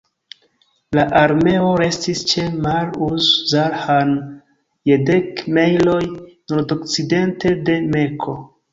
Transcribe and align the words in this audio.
La 0.99 1.03
armeo 1.19 1.67
restis 1.81 2.23
ĉe 2.31 2.47
Marr-uz-Zahran, 2.67 4.17
je 4.93 5.01
dek 5.13 5.47
mejloj 5.61 6.01
nordokcidente 6.11 7.57
de 7.71 7.81
Mekko. 7.97 8.41